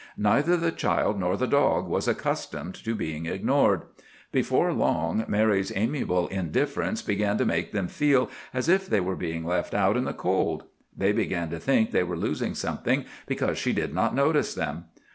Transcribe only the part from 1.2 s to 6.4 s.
the dog was accustomed to being ignored. Before long Mary's amiable